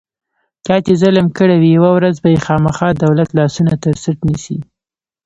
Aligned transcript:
چا 0.65 0.75
چې 0.85 0.93
ظلم 1.01 1.27
کړی 1.37 1.55
وي، 1.61 1.69
یوه 1.77 1.91
ورځ 1.97 2.15
به 2.23 2.27
یې 2.33 2.43
خوامخا 2.45 2.89
دولت 3.03 3.29
لاسونه 3.39 3.73
ترڅټ 3.83 4.17
نیسي. 4.29 4.57